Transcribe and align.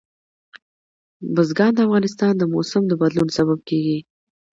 بزګان 1.33 1.71
د 1.75 1.79
افغانستان 1.87 2.33
د 2.37 2.43
موسم 2.53 2.83
د 2.87 2.93
بدلون 3.01 3.29
سبب 3.37 3.59
کېږي. 3.69 3.99